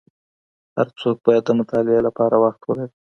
هر 0.77 0.87
څوک 0.99 1.17
باید 1.25 1.43
د 1.45 1.49
مطالعې 1.59 2.01
لپاره 2.07 2.35
وخت 2.43 2.61
ولري. 2.63 2.95